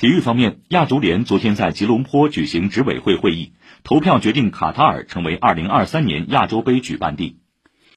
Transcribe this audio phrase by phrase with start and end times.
[0.00, 3.52] 体育方面，亚足联昨天在吉隆坡举行执委会会议，
[3.84, 7.36] 投票决定卡塔尔成为2023年亚洲杯举办地。